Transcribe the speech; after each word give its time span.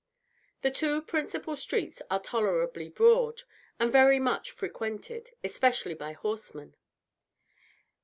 The 0.63 0.71
two 0.71 1.03
principal 1.03 1.55
streets 1.55 2.01
are 2.09 2.19
tolerably 2.19 2.89
broad, 2.89 3.43
and 3.79 3.91
very 3.91 4.17
much 4.17 4.49
frequented, 4.49 5.29
especially 5.43 5.93
by 5.93 6.13
horsemen. 6.13 6.75